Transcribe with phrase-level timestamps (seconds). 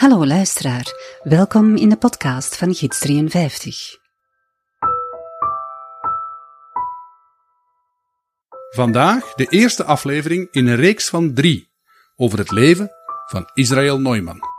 [0.00, 3.98] Hallo luisteraar, welkom in de podcast van Gids 53.
[8.70, 11.70] Vandaag de eerste aflevering in een reeks van drie
[12.16, 12.90] over het leven
[13.26, 14.49] van Israël Neumann.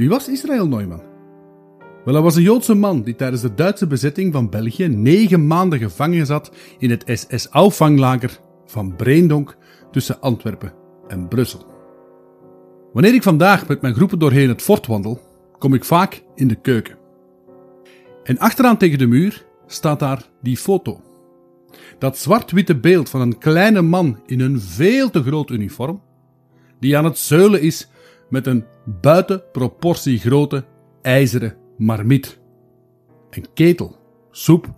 [0.00, 1.02] Wie was Israël Neumann?
[2.04, 5.78] Wel, hij was een Joodse man die tijdens de Duitse bezetting van België negen maanden
[5.78, 9.56] gevangen zat in het SS-auffanglager van Breendonk
[9.90, 10.72] tussen Antwerpen
[11.08, 11.66] en Brussel.
[12.92, 15.20] Wanneer ik vandaag met mijn groepen doorheen het fort wandel,
[15.58, 16.98] kom ik vaak in de keuken.
[18.22, 21.00] En achteraan tegen de muur staat daar die foto.
[21.98, 26.02] Dat zwart-witte beeld van een kleine man in een veel te groot uniform,
[26.78, 27.89] die aan het zeulen is
[28.30, 28.64] met een
[29.00, 30.64] buiten proportie grote
[31.02, 32.38] ijzeren marmiet.
[33.30, 33.96] Een ketel
[34.30, 34.74] soep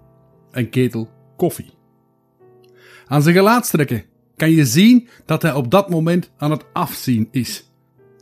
[0.50, 1.72] en ketel koffie.
[3.06, 4.04] Aan zijn gelaatstrekken
[4.36, 7.70] kan je zien dat hij op dat moment aan het afzien is.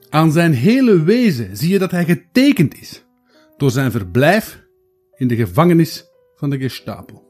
[0.09, 3.05] Aan zijn hele wezen zie je dat hij getekend is
[3.56, 4.62] door zijn verblijf
[5.17, 7.25] in de gevangenis van de Gestapo.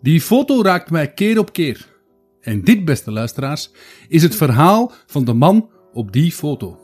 [0.00, 1.92] Die foto raakt mij keer op keer.
[2.40, 3.70] En dit, beste luisteraars,
[4.08, 6.83] is het verhaal van de man op die foto.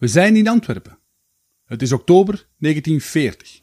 [0.00, 0.98] We zijn in Antwerpen.
[1.64, 3.60] Het is oktober 1940.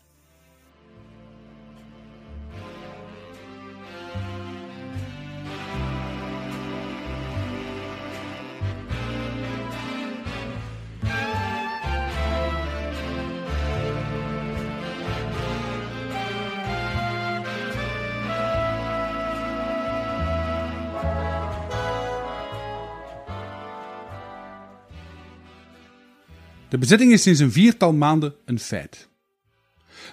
[26.78, 29.08] De bezetting is sinds een viertal maanden een feit.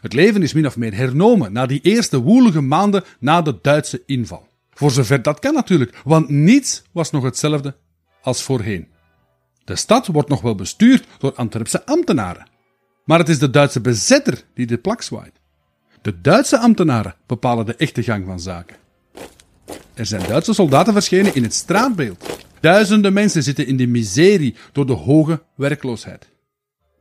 [0.00, 4.02] Het leven is min of meer hernomen na die eerste woelige maanden na de Duitse
[4.06, 4.48] inval.
[4.70, 7.76] Voor zover dat kan natuurlijk, want niets was nog hetzelfde
[8.22, 8.88] als voorheen.
[9.64, 12.48] De stad wordt nog wel bestuurd door Antwerpse ambtenaren.
[13.04, 15.40] Maar het is de Duitse bezetter die de plak zwaait.
[16.02, 18.76] De Duitse ambtenaren bepalen de echte gang van zaken.
[19.94, 22.38] Er zijn Duitse soldaten verschenen in het straatbeeld.
[22.60, 26.32] Duizenden mensen zitten in de miserie door de hoge werkloosheid.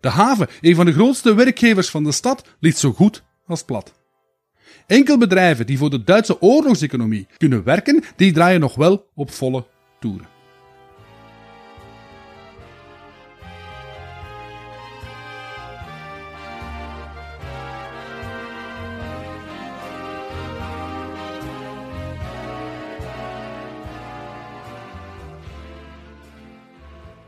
[0.04, 3.94] De haven, een van de grootste werkgevers van de stad, ligt zo goed als plat.
[4.88, 9.66] Enkel bedrijven die voor de Duitse oorlogseconomie kunnen werken, die draaien nog wel op volle
[10.00, 10.28] toeren.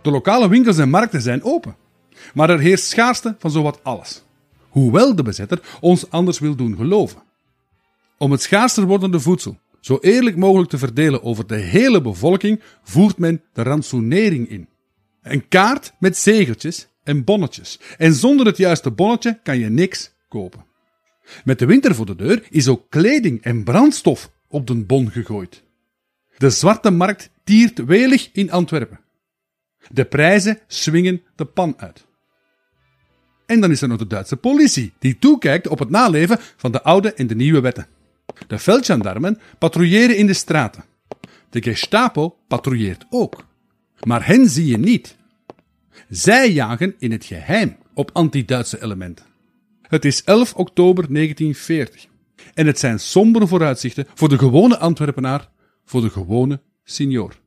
[0.01, 1.84] De lokale winkels en markten zijn open.
[2.33, 4.23] Maar er heerst schaarste van zowat alles.
[4.69, 7.21] Hoewel de bezetter ons anders wil doen geloven.
[8.17, 13.17] Om het schaarster wordende voedsel zo eerlijk mogelijk te verdelen over de hele bevolking, voert
[13.17, 14.67] men de rantsoenering in.
[15.21, 17.79] Een kaart met zegeltjes en bonnetjes.
[17.97, 20.65] En zonder het juiste bonnetje kan je niks kopen.
[21.43, 25.63] Met de winter voor de deur is ook kleding en brandstof op de bon gegooid.
[26.37, 28.99] De zwarte markt tiert welig in Antwerpen.
[29.89, 32.05] De prijzen swingen de pan uit.
[33.45, 36.83] En dan is er nog de Duitse politie, die toekijkt op het naleven van de
[36.83, 37.87] oude en de nieuwe wetten.
[38.47, 40.83] De veldgendarmen patrouilleren in de straten.
[41.49, 43.45] De Gestapo patrouilleert ook.
[44.03, 45.17] Maar hen zie je niet.
[46.09, 49.25] Zij jagen in het geheim op anti-Duitse elementen.
[49.81, 52.07] Het is 11 oktober 1940.
[52.53, 55.49] En het zijn sombere vooruitzichten voor de gewone Antwerpenaar,
[55.85, 57.43] voor de gewone senior.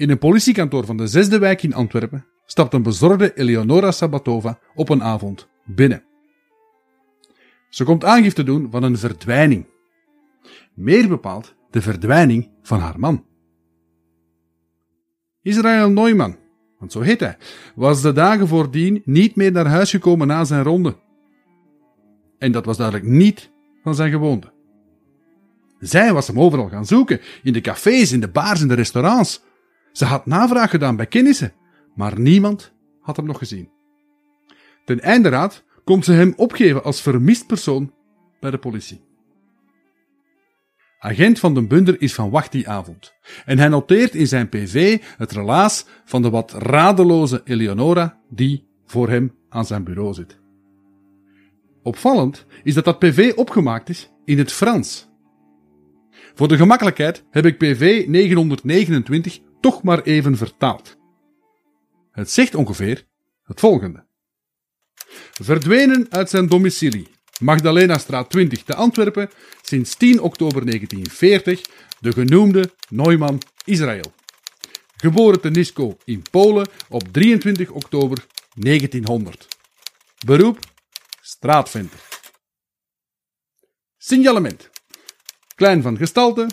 [0.00, 4.88] In een politiekantoor van de zesde wijk in Antwerpen stapt een bezorgde Eleonora Sabatova op
[4.88, 6.04] een avond binnen.
[7.68, 9.66] Ze komt aangifte doen van een verdwijning.
[10.74, 13.24] Meer bepaald de verdwijning van haar man.
[15.42, 16.36] Israël Neumann,
[16.78, 17.36] want zo heet hij,
[17.74, 20.96] was de dagen voordien niet meer naar huis gekomen na zijn ronde.
[22.38, 23.50] En dat was duidelijk niet
[23.82, 24.52] van zijn gewoonte.
[25.78, 29.48] Zij was hem overal gaan zoeken, in de cafés, in de bars, in de restaurants.
[29.92, 31.52] Ze had navraag gedaan bij kennissen,
[31.94, 33.70] maar niemand had hem nog gezien.
[34.84, 37.92] Ten einde raad komt ze hem opgeven als vermist persoon
[38.40, 39.08] bij de politie.
[40.98, 43.14] Agent van den Bunder is van wacht die avond
[43.44, 49.08] en hij noteert in zijn PV het relaas van de wat radeloze Eleonora die voor
[49.08, 50.38] hem aan zijn bureau zit.
[51.82, 55.08] Opvallend is dat dat PV opgemaakt is in het Frans.
[56.34, 60.96] Voor de gemakkelijkheid heb ik PV 929 toch maar even vertaald.
[62.10, 63.06] Het zegt ongeveer
[63.44, 64.04] het volgende.
[65.32, 67.08] Verdwenen uit zijn domicilie,
[67.38, 69.30] Magdalena straat 20 te Antwerpen,
[69.62, 71.60] sinds 10 oktober 1940,
[72.00, 74.12] de genoemde Neumann Israël.
[74.96, 79.48] Geboren te Nisko in Polen op 23 oktober 1900.
[80.26, 80.58] Beroep
[81.20, 82.00] straatventer.
[83.98, 84.70] Signalement.
[85.54, 86.46] Klein van gestalte,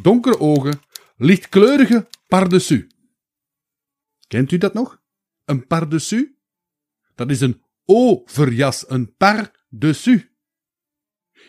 [0.00, 0.80] donkere ogen,
[1.16, 2.84] lichtkleurige pardessus.
[4.26, 5.02] Kent u dat nog?
[5.44, 6.24] Een pardessus?
[7.14, 10.28] Dat is een overjas, een par-dessus.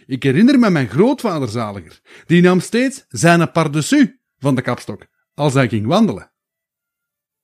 [0.05, 2.01] Ik herinner me mijn grootvader zaliger.
[2.25, 6.31] Die nam steeds zijn pardessus van de kapstok als hij ging wandelen.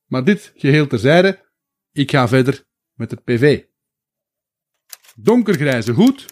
[0.05, 1.51] Maar dit geheel terzijde,
[1.91, 3.63] ik ga verder met het PV.
[5.15, 6.25] Donkergrijze hoed,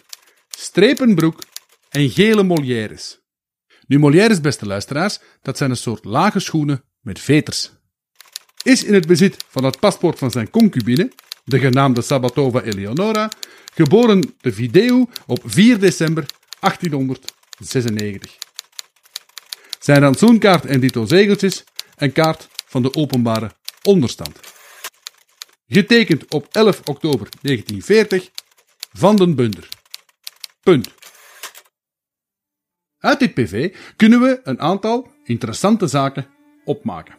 [0.48, 1.42] strepenbroek
[1.88, 3.20] en gele Molières.
[3.86, 7.70] Nu, Molières, beste luisteraars, dat zijn een soort lage schoenen met veters.
[8.62, 11.12] Is in het bezit van het paspoort van zijn concubine,
[11.44, 13.30] de genaamde Sabatova Eleonora,
[13.74, 16.26] geboren de Video op 4 december
[16.60, 18.36] 1896.
[19.78, 21.64] Zijn rantsoenkaart en dito zegeltjes
[21.96, 23.50] een kaart van de openbare
[23.82, 24.40] onderstand.
[25.68, 28.30] Getekend op 11 oktober 1940
[28.92, 29.68] van den Bunder.
[30.62, 30.88] Punt.
[32.98, 36.26] Uit dit PV kunnen we een aantal interessante zaken
[36.64, 37.14] opmaken.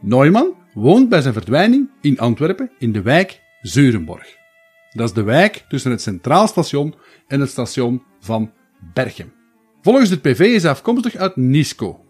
[0.00, 4.36] Neumann woont bij zijn verdwijning in Antwerpen in de wijk Zeurenborg.
[4.90, 6.94] Dat is de wijk tussen het Centraal Station
[7.26, 8.52] en het station van
[8.94, 9.32] Berchem.
[9.80, 12.04] Volgens het PV is hij afkomstig uit Nisko,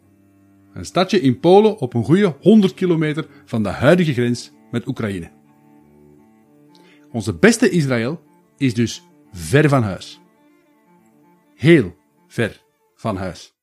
[0.72, 5.30] een stadje in Polen op een goede 100 kilometer van de huidige grens met Oekraïne.
[7.10, 8.22] Onze beste Israël
[8.56, 9.02] is dus
[9.32, 10.20] ver van huis.
[11.54, 11.96] Heel
[12.26, 12.62] ver
[12.94, 13.54] van huis.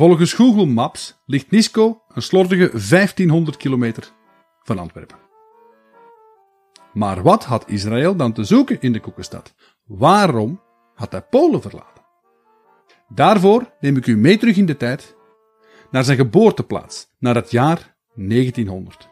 [0.00, 4.12] Volgens Google Maps ligt Nisko een slordige 1500 kilometer
[4.62, 5.16] van Antwerpen.
[6.92, 9.54] Maar wat had Israël dan te zoeken in de Koekenstad?
[9.84, 10.60] Waarom
[10.94, 12.04] had hij Polen verlaten?
[13.08, 15.16] Daarvoor neem ik u mee terug in de tijd
[15.90, 19.09] naar zijn geboorteplaats, naar het jaar 1900.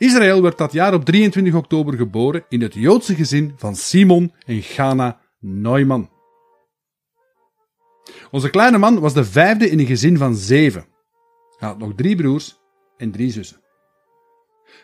[0.00, 4.62] Israël werd dat jaar op 23 oktober geboren in het Joodse gezin van Simon en
[4.62, 6.10] Ghana Neumann.
[8.30, 10.86] Onze kleine man was de vijfde in een gezin van zeven.
[11.58, 12.58] Hij had nog drie broers
[12.96, 13.60] en drie zussen.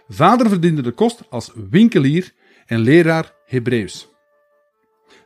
[0.08, 2.32] Vader verdiende de kost als winkelier
[2.66, 4.08] en leraar Hebreeuws.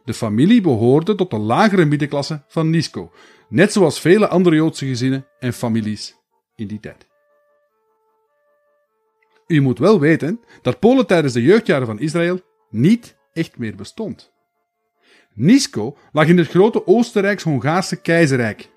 [0.05, 3.13] De familie behoorde tot de lagere middenklasse van Nisko,
[3.49, 6.17] net zoals vele andere Joodse gezinnen en families
[6.55, 7.10] in die tijd.
[9.51, 12.41] U moet wel weten dat Polen tijdens de jeugdjaren van Israël
[12.71, 14.33] niet echt meer bestond.
[15.35, 18.71] Nisko lag in het grote Oostenrijks-Hongaarse keizerrijk.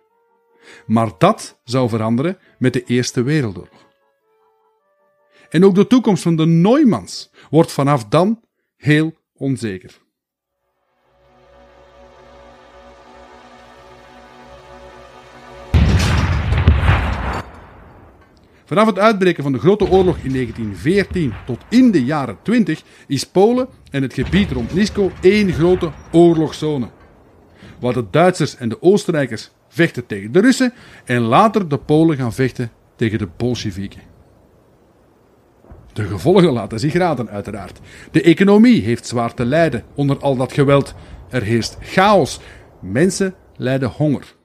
[0.85, 3.91] Maar dat zou veranderen met de Eerste Wereldoorlog.
[5.49, 8.41] En ook de toekomst van de Neumanns wordt vanaf dan
[8.75, 10.01] heel onzeker.
[18.65, 23.25] Vanaf het uitbreken van de Grote Oorlog in 1914 tot in de jaren 20 is
[23.25, 26.89] Polen en het gebied rond Nisko één grote oorlogszone.
[27.79, 30.73] Waar de Duitsers en de Oostenrijkers vechten tegen de Russen
[31.05, 34.01] en later de Polen gaan vechten tegen de Bolsjewieken.
[35.93, 37.79] De gevolgen laten zich raden, uiteraard.
[38.11, 40.93] De economie heeft zwaar te lijden onder al dat geweld.
[41.29, 42.39] Er heerst chaos.
[42.81, 44.35] Mensen lijden honger.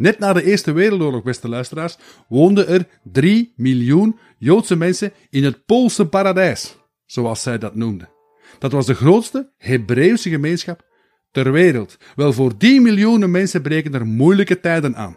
[0.00, 5.64] Net na de Eerste Wereldoorlog, beste luisteraars, woonden er 3 miljoen Joodse mensen in het
[5.64, 6.76] Poolse paradijs,
[7.06, 8.10] zoals zij dat noemden.
[8.58, 10.86] Dat was de grootste Hebreeuwse gemeenschap
[11.30, 11.96] ter wereld.
[12.16, 15.16] Wel, voor die miljoenen mensen breken er moeilijke tijden aan.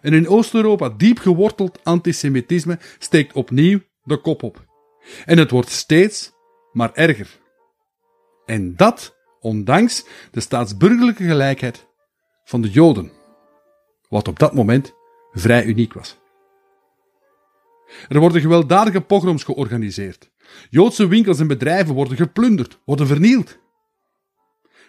[0.00, 4.64] En in Oost-Europa diep geworteld antisemitisme steekt opnieuw de kop op.
[5.24, 6.32] En het wordt steeds
[6.72, 7.38] maar erger.
[8.46, 11.86] En dat ondanks de staatsburgerlijke gelijkheid
[12.44, 13.12] van de Joden,
[14.08, 14.94] wat op dat moment
[15.32, 16.16] vrij uniek was.
[18.08, 20.30] Er worden gewelddadige pogroms georganiseerd.
[20.70, 23.58] Joodse winkels en bedrijven worden geplunderd, worden vernield.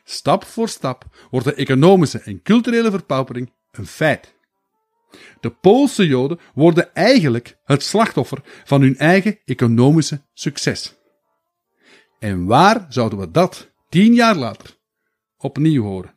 [0.03, 4.35] Stap voor stap wordt de economische en culturele verpaupering een feit.
[5.39, 10.95] De Poolse Joden worden eigenlijk het slachtoffer van hun eigen economische succes.
[12.19, 14.77] En waar zouden we dat tien jaar later
[15.38, 16.14] opnieuw horen?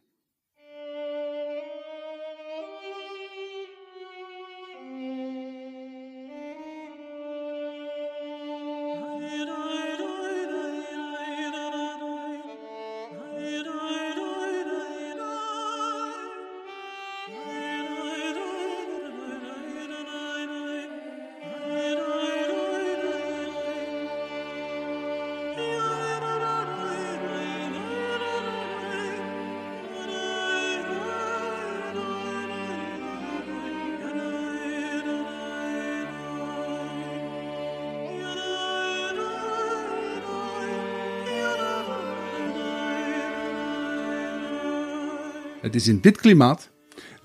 [45.68, 46.70] Het is in dit klimaat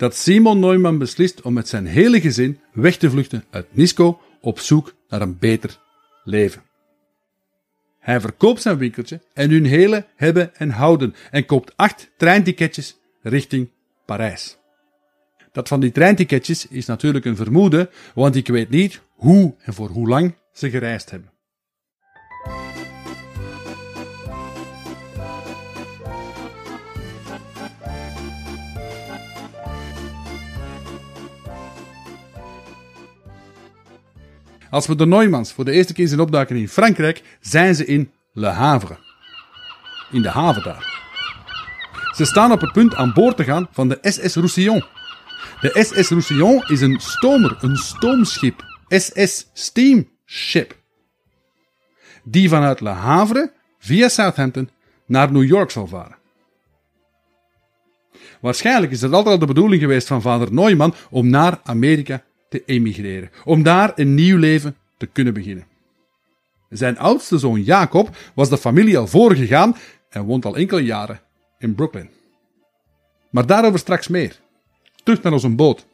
[0.03, 4.59] dat Simon Neumann beslist om met zijn hele gezin weg te vluchten uit Nisco op
[4.59, 5.79] zoek naar een beter
[6.23, 6.63] leven.
[7.99, 13.69] Hij verkoopt zijn winkeltje en hun hele hebben en houden en koopt acht treinticketjes richting
[14.05, 14.57] Parijs.
[15.51, 19.89] Dat van die treinticketjes is natuurlijk een vermoeden, want ik weet niet hoe en voor
[19.89, 21.32] hoe lang ze gereisd hebben.
[34.73, 38.11] Als we de Neumanns voor de eerste keer zien opduiken in Frankrijk, zijn ze in
[38.31, 38.97] Le Havre.
[40.11, 41.01] In de haven daar.
[42.15, 44.83] Ze staan op het punt aan boord te gaan van de SS Roussillon.
[45.61, 48.63] De SS Roussillon is een stomer, een stoomschip.
[48.87, 50.75] SS Steamship.
[52.23, 54.69] Die vanuit Le Havre via Southampton
[55.05, 56.17] naar New York zal varen.
[58.41, 62.63] Waarschijnlijk is het altijd al de bedoeling geweest van vader Neumann om naar Amerika te
[62.65, 65.65] emigreren, om daar een nieuw leven te kunnen beginnen.
[66.69, 69.75] Zijn oudste zoon Jacob was de familie al voorgegaan
[70.09, 71.21] en woont al enkele jaren
[71.59, 72.09] in Brooklyn.
[73.29, 74.39] Maar daarover straks meer.
[75.03, 75.85] Terug naar onze boot.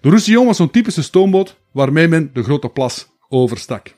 [0.00, 3.94] De Roussillon was zo'n typische stoomboot waarmee men de grote plas overstak.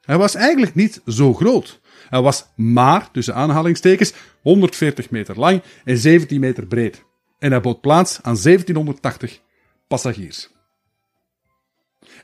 [0.00, 1.80] Hij was eigenlijk niet zo groot.
[2.08, 7.02] Hij was maar, tussen aanhalingstekens, 140 meter lang en 17 meter breed
[7.42, 9.40] en hij bood plaats aan 1780
[9.88, 10.50] passagiers.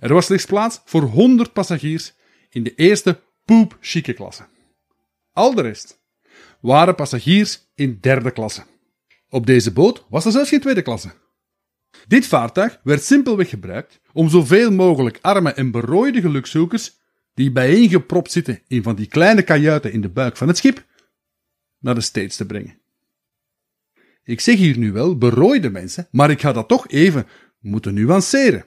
[0.01, 2.15] Er was slechts plaats voor 100 passagiers
[2.51, 4.47] in de eerste poep chique klasse.
[5.33, 6.01] Al de rest
[6.61, 8.65] waren passagiers in derde klasse.
[9.29, 11.11] Op deze boot was er zelfs geen tweede klasse.
[12.07, 16.97] Dit vaartuig werd simpelweg gebruikt om zoveel mogelijk arme en berooide gelukzoekers
[17.35, 20.85] die bijeengepropt zitten in van die kleine kajuiten in de buik van het schip
[21.79, 22.78] naar de States te brengen.
[24.29, 27.27] Ik zeg hier nu wel berooide mensen, maar ik ga dat toch even
[27.61, 28.65] moeten nuanceren.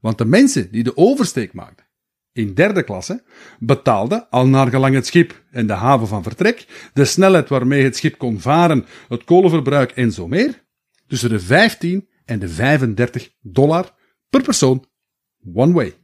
[0.00, 1.86] Want de mensen die de oversteek maakten
[2.32, 3.22] in derde klasse
[3.58, 7.96] betaalden, al naar gelang het schip en de haven van vertrek, de snelheid waarmee het
[7.96, 10.64] schip kon varen, het kolenverbruik en zo meer,
[11.06, 13.94] tussen de 15 en de 35 dollar
[14.28, 14.86] per persoon
[15.54, 15.94] one way.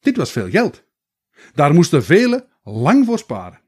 [0.00, 0.84] Dit was veel geld.
[1.54, 3.60] Daar moesten velen lang voor sparen.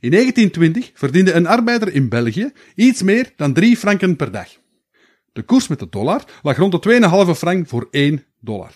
[0.00, 4.48] In 1920 verdiende een arbeider in België iets meer dan 3 franken per dag.
[5.32, 8.72] De koers met de dollar lag rond de 2,5 frank voor 1 dollar.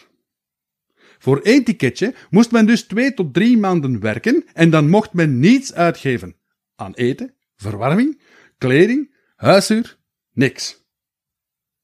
[1.18, 5.38] Voor één ticketje moest men dus 2 tot 3 maanden werken en dan mocht men
[5.38, 6.36] niets uitgeven.
[6.76, 8.20] Aan eten, verwarming,
[8.58, 9.98] kleding, huishuur,
[10.32, 10.84] niks.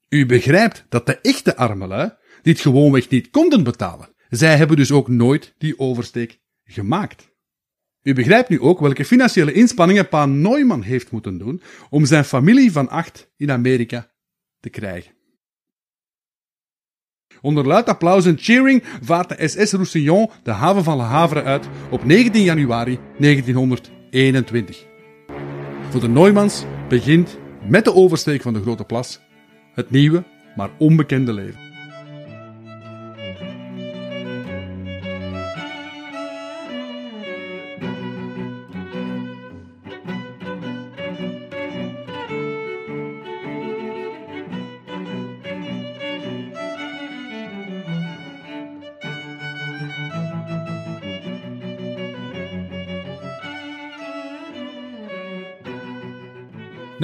[0.09, 2.11] U begrijpt dat de echte armelui
[2.43, 4.15] dit gewoonweg niet konden betalen.
[4.29, 7.37] Zij hebben dus ook nooit die oversteek gemaakt.
[8.09, 12.73] U begrijpt nu ook welke financiële inspanningen pa Neumann heeft moeten doen om zijn familie
[12.73, 14.11] van acht in Amerika
[14.61, 15.13] te krijgen.
[17.41, 21.69] Onder luid applaus en cheering vaart de SS Roussillon de haven van Le Havre uit
[21.91, 24.87] op 19 januari 1921.
[25.91, 27.39] Voor de Neumanns begint
[27.69, 29.21] met de oversteek van de Grote Plas
[29.75, 30.25] het nieuwe,
[30.57, 31.68] maar onbekende leven.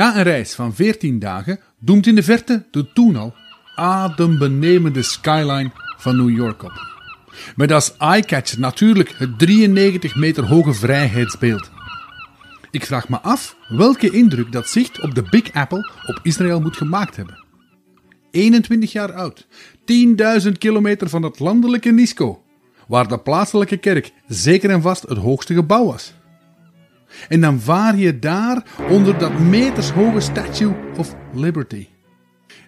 [0.05, 3.35] Na een reis van 14 dagen doemt in de verte de toen al
[3.75, 6.73] adembenemende skyline van New York op.
[7.57, 11.71] Met als eyecatcher natuurlijk het 93 meter hoge vrijheidsbeeld.
[12.71, 16.77] Ik vraag me af welke indruk dat zicht op de Big Apple op Israël moet
[16.77, 17.45] gemaakt hebben.
[18.31, 19.47] 21 jaar oud,
[20.47, 22.43] 10.000 kilometer van het landelijke Nisco,
[22.89, 26.15] waar de plaatselijke kerk zeker en vast het hoogste gebouw was.
[27.29, 31.89] En dan vaar je daar onder dat metershoge Statue of Liberty.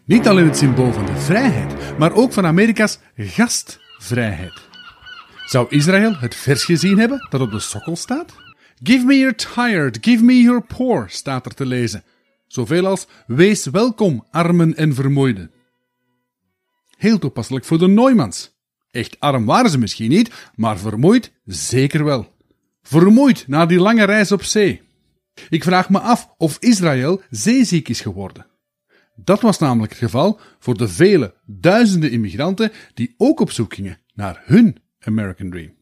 [0.04, 4.60] Niet alleen het symbool van de vrijheid, maar ook van Amerika's gastvrijheid.
[5.46, 8.34] Zou Israël het vers gezien hebben dat op de sokkel staat?
[8.82, 12.04] Give me your tired, give me your poor, staat er te lezen.
[12.46, 15.50] Zoveel als wees welkom, armen en vermoeiden.
[16.96, 18.54] Heel toepasselijk voor de Neumanns.
[18.90, 22.35] Echt arm waren ze misschien niet, maar vermoeid zeker wel.
[22.86, 24.82] Vermoeid na die lange reis op zee.
[25.48, 28.46] Ik vraag me af of Israël zeeziek is geworden.
[29.14, 33.98] Dat was namelijk het geval voor de vele duizenden immigranten die ook op zoek gingen
[34.14, 35.75] naar hun American Dream.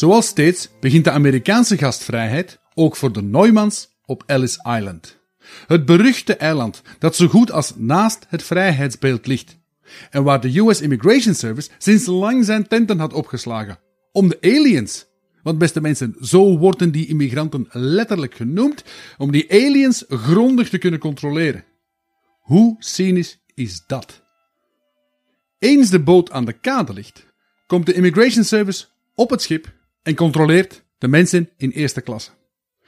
[0.00, 5.18] Zoals steeds begint de Amerikaanse gastvrijheid ook voor de Neumanns op Ellis Island.
[5.66, 9.58] Het beruchte eiland dat zo goed als naast het vrijheidsbeeld ligt.
[10.10, 13.78] En waar de US Immigration Service sinds lang zijn tenten had opgeslagen.
[14.12, 15.06] Om de aliens.
[15.42, 18.84] Want beste mensen, zo worden die immigranten letterlijk genoemd.
[19.18, 21.64] Om die aliens grondig te kunnen controleren.
[22.40, 24.22] Hoe cynisch is dat?
[25.58, 27.26] Eens de boot aan de kade ligt,
[27.66, 28.84] komt de Immigration Service
[29.14, 32.30] op het schip en controleert de mensen in eerste klasse.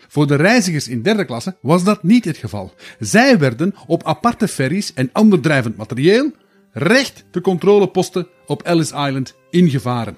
[0.09, 2.75] Voor de reizigers in derde klasse was dat niet het geval.
[2.99, 6.31] Zij werden op aparte ferries en ander drijvend materieel
[6.73, 10.17] recht de controleposten op Ellis Island ingevaren.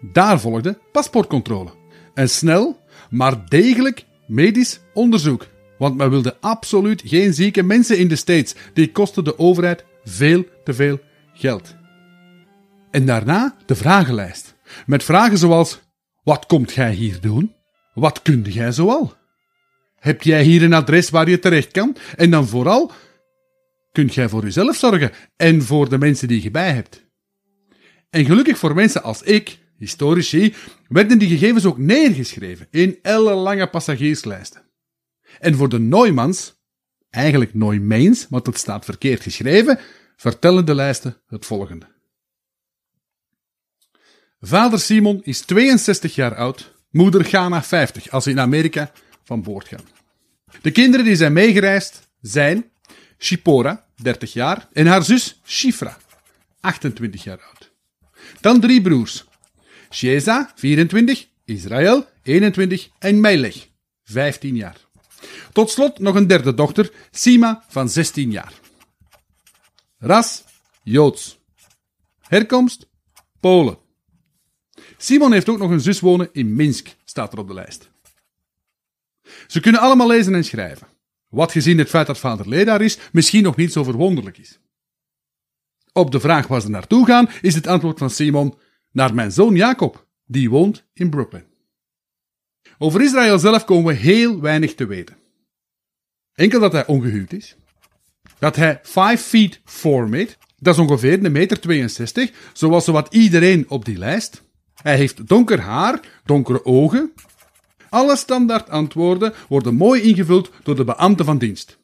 [0.00, 1.70] Daar volgde paspoortcontrole.
[2.14, 5.46] Een snel, maar degelijk medisch onderzoek.
[5.78, 8.54] Want men wilde absoluut geen zieke mensen in de States.
[8.74, 11.00] Die kosten de overheid veel te veel
[11.32, 11.76] geld.
[12.90, 14.54] En daarna de vragenlijst.
[14.86, 15.80] Met vragen zoals:
[16.28, 17.54] wat komt gij hier doen?
[17.94, 19.16] Wat kunt jij zoal?
[19.98, 21.96] Heb jij hier een adres waar je terecht kan?
[22.16, 22.92] En dan vooral,
[23.92, 27.06] kunt jij voor jezelf zorgen en voor de mensen die je bij hebt?
[28.10, 30.54] En gelukkig voor mensen als ik, historici,
[30.88, 34.62] werden die gegevens ook neergeschreven in ellenlange passagierslijsten.
[35.38, 36.54] En voor de Neumanns,
[37.10, 39.78] eigenlijk Neumeens, want het staat verkeerd geschreven,
[40.16, 41.97] vertellen de lijsten het volgende.
[44.40, 48.92] Vader Simon is 62 jaar oud, moeder Ghana 50 als ze in Amerika
[49.24, 49.84] van boord gaan.
[50.62, 52.70] De kinderen die zijn meegereisd zijn
[53.18, 55.96] Shipora, 30 jaar, en haar zus Shifra,
[56.60, 57.72] 28 jaar oud.
[58.40, 59.24] Dan drie broers.
[59.90, 63.68] Sheza, 24, Israël, 21 en Melech,
[64.04, 64.76] 15 jaar.
[65.52, 68.52] Tot slot nog een derde dochter, Sima, van 16 jaar.
[69.98, 70.44] Ras,
[70.82, 71.38] Joods.
[72.20, 72.86] Herkomst,
[73.40, 73.86] Polen.
[74.98, 77.90] Simon heeft ook nog een zus wonen in Minsk, staat er op de lijst.
[79.46, 80.86] Ze kunnen allemaal lezen en schrijven.
[81.28, 84.58] Wat gezien het feit dat vader Ledaar is, misschien nog niet zo verwonderlijk is.
[85.92, 88.54] Op de vraag waar ze naartoe gaan, is het antwoord van Simon
[88.92, 91.46] naar mijn zoon Jacob, die woont in Brooklyn.
[92.78, 95.16] Over Israël zelf komen we heel weinig te weten.
[96.34, 97.56] Enkel dat hij ongehuwd is,
[98.38, 103.68] dat hij 5 feet 4 meet, dat is ongeveer een meter 62, zoals zowat iedereen
[103.68, 104.42] op die lijst.
[104.82, 107.12] Hij heeft donker haar, donkere ogen.
[107.88, 111.78] Alle standaard antwoorden worden mooi ingevuld door de beambte van dienst.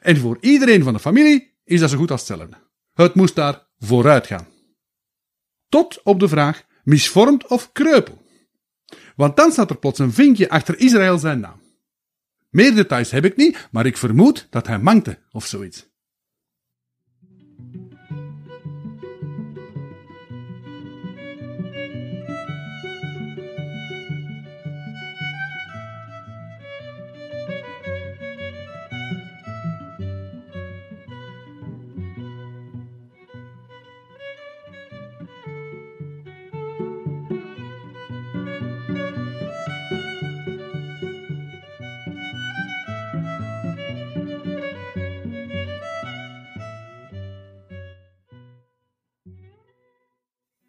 [0.00, 2.56] En voor iedereen van de familie is dat zo goed als hetzelfde.
[2.92, 4.46] Het moest daar vooruit gaan.
[5.68, 8.22] Tot op de vraag misvormd of kreupel.
[9.16, 11.60] Want dan staat er plots een vinkje achter Israël zijn naam.
[12.50, 15.91] Meer details heb ik niet, maar ik vermoed dat hij mankte of zoiets.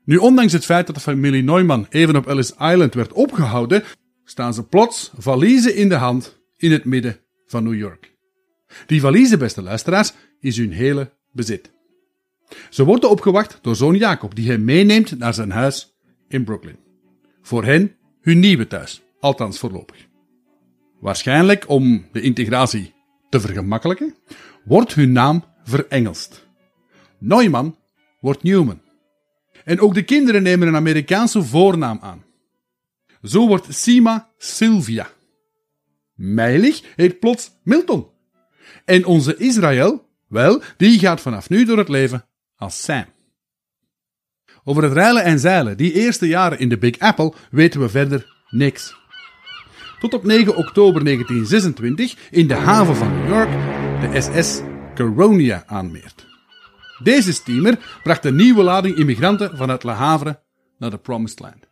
[0.06, 3.84] Nu, ondanks het feit dat de familie Neumann even op Ellis Island werd opgehouden,
[4.24, 8.14] staan ze plots valiezen in de hand in het midden van New York.
[8.86, 11.72] Die valiezen, beste luisteraars, is hun hele bezit.
[12.70, 15.96] Ze worden opgewacht door zoon Jacob, die hem meeneemt naar zijn huis
[16.28, 16.78] in Brooklyn.
[17.42, 20.08] Voor hen hun nieuwe thuis, althans voorlopig.
[21.00, 22.94] Waarschijnlijk om de integratie
[23.30, 24.16] te vergemakkelijken,
[24.66, 26.48] wordt hun naam verengelst.
[27.20, 27.76] Neumann
[28.20, 28.83] wordt Newman.
[29.64, 32.24] En ook de kinderen nemen een Amerikaanse voornaam aan.
[33.24, 35.10] Zo wordt Sima Sylvia.
[36.16, 38.08] Meilig heet plots Milton.
[38.86, 43.06] En onze Israël, wel, die gaat vanaf nu door het leven als Sam.
[44.64, 48.44] Over het reilen en zeilen die eerste jaren in de Big Apple weten we verder
[48.50, 48.96] niks.
[50.00, 53.52] Tot op 9 oktober 1926 in de haven van New York
[54.02, 54.62] de SS
[54.96, 56.33] Caronia aanmeert.
[57.04, 60.40] Deze steamer bracht een nieuwe lading immigranten vanuit Le Havre
[60.78, 61.68] naar de Promised Land.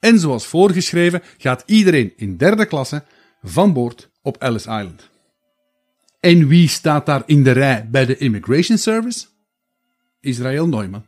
[0.00, 3.04] En zoals voorgeschreven gaat iedereen in derde klasse
[3.42, 5.10] van boord op Ellis Island.
[6.20, 9.26] En wie staat daar in de rij bij de Immigration Service?
[10.20, 11.06] Israël Neumann.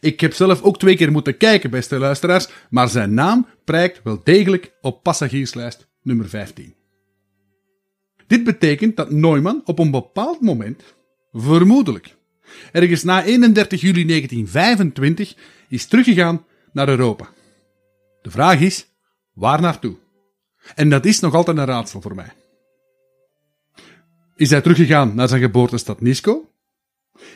[0.00, 4.20] Ik heb zelf ook twee keer moeten kijken, beste luisteraars, maar zijn naam prijkt wel
[4.24, 6.74] degelijk op passagierslijst nummer 15.
[8.26, 10.82] Dit betekent dat Neumann op een bepaald moment,
[11.32, 12.16] vermoedelijk
[12.72, 15.34] ergens na 31 juli 1925,
[15.68, 17.28] is teruggegaan naar Europa.
[18.22, 18.86] De vraag is,
[19.32, 19.96] waar naartoe?
[20.74, 22.32] En dat is nog altijd een raadsel voor mij.
[24.36, 26.50] Is hij teruggegaan naar zijn geboortestad Nisco?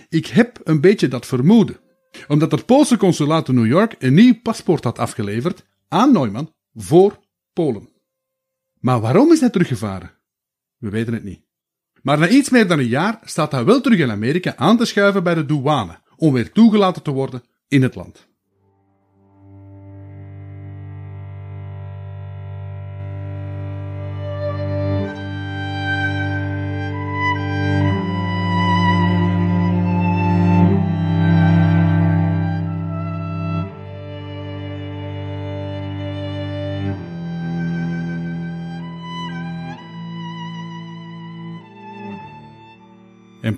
[0.09, 1.81] Ik heb een beetje dat vermoeden,
[2.29, 7.21] omdat het Poolse consulaat in New York een nieuw paspoort had afgeleverd aan Neumann voor
[7.53, 7.89] Polen.
[8.81, 10.11] Maar waarom is hij teruggevaren?
[10.77, 11.52] We weten het niet.
[12.03, 14.85] Maar na iets meer dan een jaar staat hij wel terug in Amerika aan te
[14.85, 18.27] schuiven bij de douane om weer toegelaten te worden in het land.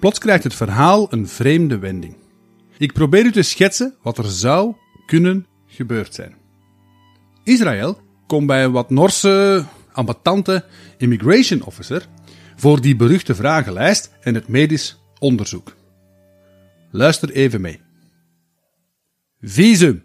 [0.05, 2.17] Plots krijgt het verhaal een vreemde wending.
[2.79, 4.75] Ik probeer u te schetsen wat er zou
[5.07, 6.35] kunnen gebeurd zijn.
[7.45, 10.65] Israël komt bij een wat Norse, ambetante
[10.97, 12.07] immigration officer
[12.57, 15.75] voor die beruchte vragenlijst en het medisch onderzoek.
[16.91, 17.81] Luister even mee.
[19.41, 20.05] Visum.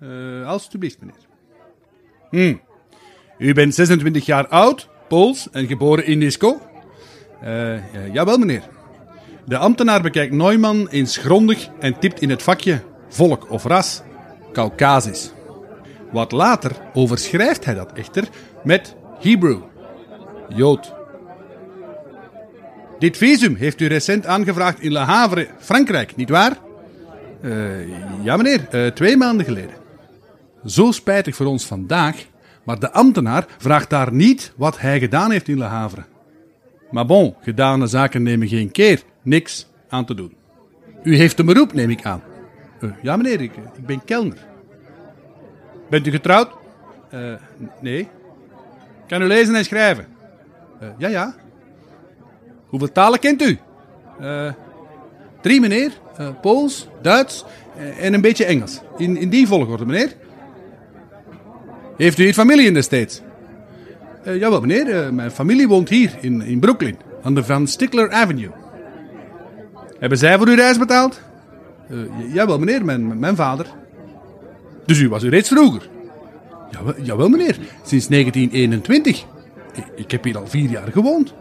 [0.00, 1.26] Uh, alsjeblieft, meneer.
[2.30, 2.56] Hm.
[3.38, 6.71] U bent 26 jaar oud, Pools en geboren in Nisco.
[7.44, 8.62] Uh, jawel, meneer.
[9.44, 14.02] De ambtenaar bekijkt Neumann eens grondig en typt in het vakje volk of ras
[14.52, 15.32] Caucasisch.
[16.12, 18.28] Wat later overschrijft hij dat echter
[18.64, 19.58] met Hebrew,
[20.48, 20.92] Jood.
[22.98, 26.56] Dit visum heeft u recent aangevraagd in Le Havre, Frankrijk, nietwaar?
[27.40, 29.74] Uh, ja, meneer, twee maanden geleden.
[30.66, 32.16] Zo spijtig voor ons vandaag,
[32.64, 36.04] maar de ambtenaar vraagt daar niet wat hij gedaan heeft in Le Havre.
[36.92, 39.02] Maar bon, gedane zaken nemen geen keer.
[39.22, 40.34] Niks aan te doen.
[41.02, 42.22] U heeft een beroep, neem ik aan.
[42.80, 44.38] Uh, ja, meneer, ik, ik, ben kelner.
[45.90, 46.50] Bent u getrouwd?
[47.14, 47.34] Uh,
[47.80, 48.08] nee.
[49.06, 50.06] Kan u lezen en schrijven?
[50.82, 51.34] Uh, ja, ja.
[52.66, 53.58] Hoeveel talen kent u?
[55.40, 55.92] drie, meneer.
[56.40, 57.44] Pools, Duits
[57.98, 58.80] en een beetje Engels.
[58.96, 60.12] In, in die volgorde, meneer.
[61.96, 63.22] Heeft u hier familie in de States?
[64.26, 64.88] Uh, jawel, meneer.
[64.88, 68.50] Uh, mijn familie woont hier in, in Brooklyn, aan de Van Stickler Avenue.
[69.98, 71.20] Hebben zij voor uw reis betaald?
[71.90, 72.84] Uh, jawel, meneer.
[72.84, 73.66] Mijn, mijn vader.
[74.86, 75.88] Dus u was u reeds vroeger?
[76.70, 77.56] Jawel, jawel meneer.
[77.84, 79.24] Sinds 1921.
[79.74, 81.34] Ik, ik heb hier al vier jaar gewoond.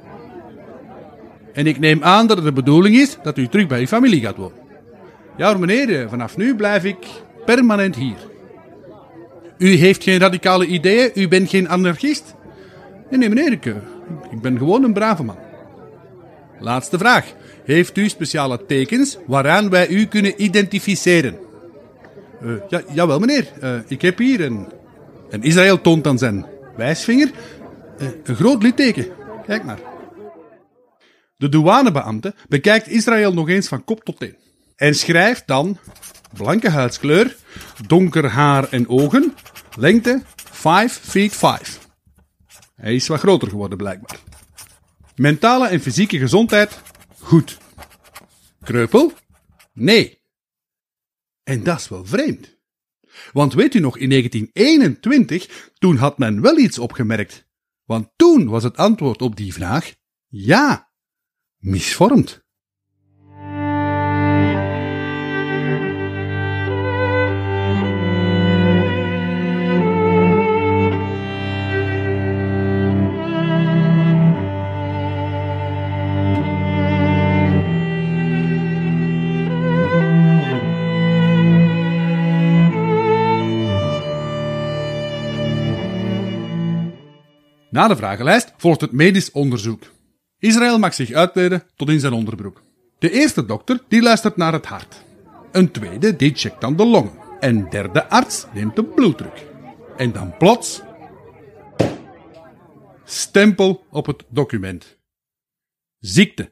[1.53, 4.21] En ik neem aan dat het de bedoeling is dat u terug bij uw familie
[4.21, 4.57] gaat wonen.
[5.37, 6.09] Ja, meneer.
[6.09, 6.97] Vanaf nu blijf ik
[7.45, 8.29] permanent hier.
[9.57, 12.35] U heeft geen radicale ideeën, u bent geen anarchist?
[13.11, 13.75] Nee, nee meneer, ik, eh,
[14.41, 15.37] ben gewoon een brave man.
[16.59, 17.33] Laatste vraag.
[17.63, 21.37] Heeft u speciale tekens waaraan wij u kunnen identificeren?
[22.43, 24.67] Uh, ja, jawel meneer, uh, ik heb hier een...
[25.29, 26.45] En Israël toont dan zijn
[26.77, 27.31] wijsvinger
[28.01, 29.07] uh, een groot litteken.
[29.45, 29.79] Kijk maar.
[31.37, 34.35] De douanebeambte bekijkt Israël nog eens van kop tot teen.
[34.75, 35.77] En schrijft dan
[36.37, 37.35] blanke huidskleur,
[37.87, 39.33] donker haar en ogen,
[39.77, 40.21] lengte
[40.51, 41.80] 5 feet 5.
[42.81, 44.19] Hij is wat groter geworden blijkbaar.
[45.15, 46.81] Mentale en fysieke gezondheid,
[47.19, 47.57] goed.
[48.63, 49.13] Kreupel?
[49.73, 50.21] Nee.
[51.43, 52.57] En dat is wel vreemd.
[53.33, 57.47] Want weet u nog, in 1921, toen had men wel iets opgemerkt.
[57.83, 59.93] Want toen was het antwoord op die vraag
[60.27, 60.91] ja,
[61.57, 62.40] misvormd.
[87.71, 89.83] Na de vragenlijst volgt het medisch onderzoek.
[90.39, 92.61] Israël mag zich uitkleden tot in zijn onderbroek.
[92.99, 95.03] De eerste dokter die luistert naar het hart.
[95.51, 97.13] Een tweede die checkt dan de longen.
[97.39, 99.45] Een derde arts neemt de bloeddruk.
[99.97, 100.81] En dan plots...
[103.03, 104.97] Stempel op het document.
[105.99, 106.51] Ziekte.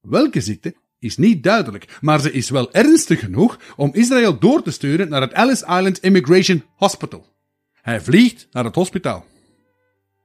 [0.00, 4.70] Welke ziekte is niet duidelijk, maar ze is wel ernstig genoeg om Israël door te
[4.70, 7.26] sturen naar het Ellis Island Immigration Hospital.
[7.72, 9.30] Hij vliegt naar het hospitaal.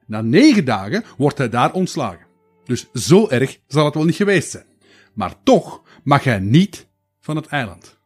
[0.07, 2.25] Na negen dagen wordt hij daar ontslagen.
[2.65, 4.65] Dus zo erg zal het wel niet geweest zijn.
[5.13, 6.87] Maar toch mag hij niet
[7.19, 7.97] van het eiland.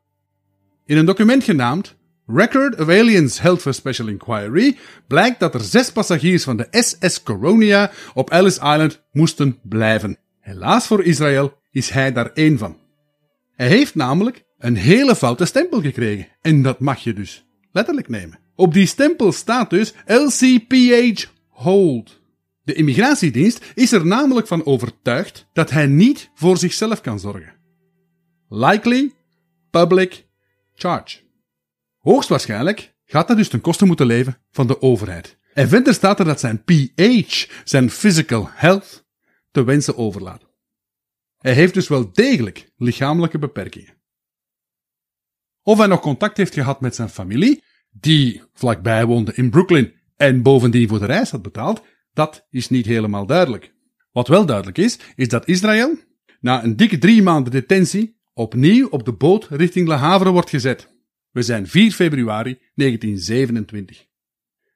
[0.86, 5.92] In een document genaamd Record of Aliens Held for Special Inquiry blijkt dat er zes
[5.92, 10.18] passagiers van de SS Coronia op Ellis Island moesten blijven.
[10.40, 12.78] Helaas voor Israël is hij daar één van.
[13.56, 16.28] Hij heeft namelijk een hele foute stempel gekregen.
[16.42, 18.40] En dat mag je dus letterlijk nemen.
[18.56, 21.26] Op die stempel staat dus LCPH
[21.62, 22.22] hold.
[22.64, 27.54] De immigratiedienst is er namelijk van overtuigd dat hij niet voor zichzelf kan zorgen.
[28.50, 29.14] Likely
[29.70, 30.28] public
[30.74, 31.20] charge.
[31.98, 35.38] Hoogstwaarschijnlijk gaat dat dus ten koste moeten leven van de overheid.
[35.54, 39.06] En verder staat er dat zijn pH, zijn physical health,
[39.52, 40.50] te wensen overlaat.
[41.38, 43.94] Hij heeft dus wel degelijk lichamelijke beperkingen.
[45.64, 50.42] Of hij nog contact heeft gehad met zijn familie, die vlakbij woonde in Brooklyn en
[50.42, 51.82] bovendien voor de reis had betaald,
[52.14, 53.74] dat is niet helemaal duidelijk.
[54.12, 55.98] Wat wel duidelijk is, is dat Israël,
[56.40, 60.90] na een dikke drie maanden detentie, opnieuw op de boot richting Le Havre wordt gezet.
[61.32, 64.06] We zijn 4 februari 1927.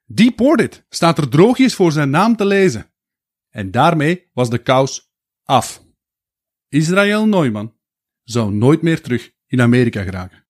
[0.04, 2.90] Deported staat er droogjes voor zijn naam te lezen.
[3.50, 5.12] En daarmee was de kous
[5.44, 5.82] af.
[6.68, 7.74] Israël Neumann
[8.22, 10.46] zou nooit meer terug in Amerika geraken.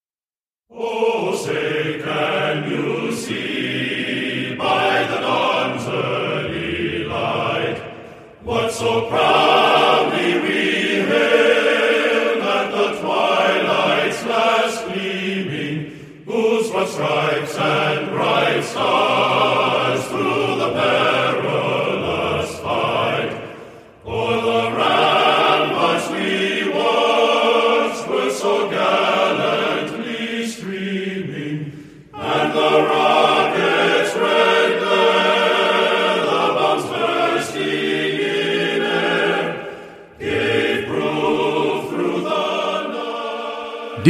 [8.76, 10.58] So proudly we
[11.08, 18.35] hailed at the twilight's last gleaming, whose broad stripes and bright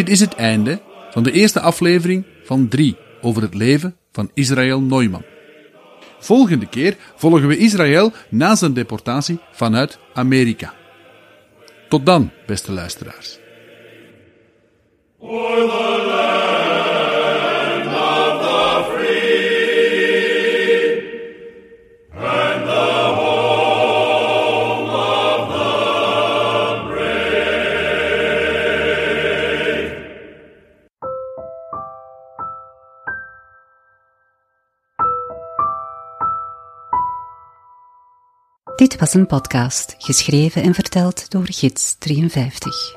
[0.06, 4.80] Dit is het einde van de eerste aflevering van drie over het leven van Israël
[4.80, 5.24] Neumann.
[6.18, 10.74] Volgende keer volgen we Israël na zijn deportatie vanuit Amerika.
[11.88, 13.38] Tot dan, beste luisteraars.
[39.06, 42.96] Was een podcast, geschreven en verteld door Gids 53.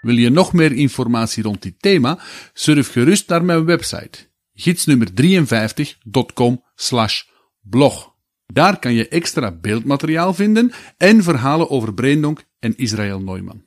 [0.00, 2.18] Wil je nog meer informatie rond dit thema?
[2.52, 6.64] Surf gerust naar mijn website gidsnummer53.com
[7.60, 8.14] blog.
[8.46, 13.62] Daar kan je extra beeldmateriaal vinden en verhalen over Breendonk en Israël Neumann.